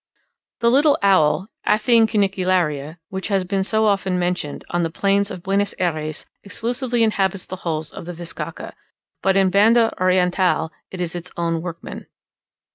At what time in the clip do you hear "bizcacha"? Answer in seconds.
8.13-8.73